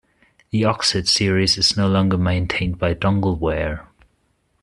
[0.49, 3.85] The "Oxyd" series is no longer maintained by Dongleware.